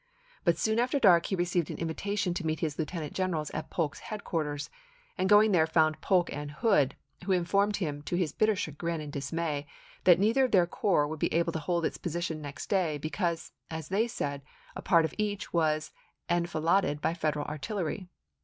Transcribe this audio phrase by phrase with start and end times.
[0.43, 3.99] But soon after dark he received an invitation to meet his lieutenant generals at Polk's
[3.99, 4.71] headquarters,
[5.15, 5.27] and 16 ABEAHAM LINCOLN chap.
[5.27, 5.29] i.
[5.29, 5.51] going
[5.91, 9.67] there found Polk and Hood, who informed him, to his bitter chagrin and dismay,
[10.05, 13.51] that neither of their corps would be able to hold its position next day, because,
[13.69, 14.41] as they said,
[14.75, 15.91] a part of each was
[16.27, 18.07] enfiladed by Federal artillery.